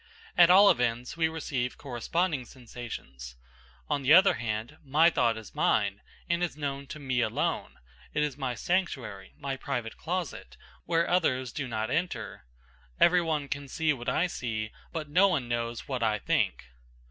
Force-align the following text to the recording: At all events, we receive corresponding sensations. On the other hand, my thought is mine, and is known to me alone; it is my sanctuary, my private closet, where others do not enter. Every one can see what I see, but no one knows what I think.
At 0.35 0.49
all 0.49 0.71
events, 0.71 1.15
we 1.15 1.27
receive 1.27 1.77
corresponding 1.77 2.45
sensations. 2.45 3.35
On 3.87 4.01
the 4.01 4.15
other 4.15 4.33
hand, 4.33 4.77
my 4.83 5.11
thought 5.11 5.37
is 5.37 5.53
mine, 5.53 6.01
and 6.27 6.41
is 6.41 6.57
known 6.57 6.87
to 6.87 6.97
me 6.97 7.21
alone; 7.21 7.77
it 8.11 8.23
is 8.23 8.35
my 8.35 8.55
sanctuary, 8.55 9.35
my 9.37 9.55
private 9.57 9.97
closet, 9.97 10.57
where 10.87 11.07
others 11.07 11.51
do 11.53 11.67
not 11.67 11.91
enter. 11.91 12.45
Every 12.99 13.21
one 13.21 13.47
can 13.47 13.67
see 13.67 13.93
what 13.93 14.09
I 14.09 14.25
see, 14.25 14.71
but 14.91 15.07
no 15.07 15.27
one 15.27 15.47
knows 15.47 15.87
what 15.87 16.01
I 16.01 16.17
think. 16.17 16.65